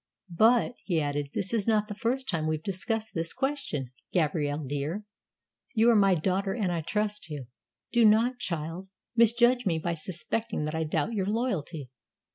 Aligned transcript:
But," 0.35 0.73
he 0.83 0.99
added, 0.99 1.29
"this 1.35 1.53
is 1.53 1.67
not 1.67 1.87
the 1.87 1.93
first 1.93 2.27
time 2.27 2.47
we've 2.47 2.63
discussed 2.63 3.13
this 3.13 3.33
question, 3.33 3.91
Gabrielle 4.11 4.63
dear. 4.63 5.05
You 5.75 5.91
are 5.91 5.95
my 5.95 6.15
daughter, 6.15 6.53
and 6.55 6.71
I 6.71 6.81
trust 6.81 7.29
you. 7.29 7.45
Do 7.91 8.03
not, 8.03 8.39
child, 8.39 8.89
misjudge 9.15 9.67
me 9.67 9.77
by 9.77 9.93
suspecting 9.93 10.63
that 10.63 10.73
I 10.73 10.85
doubt 10.85 11.13
your 11.13 11.27
loyalty." 11.27 11.91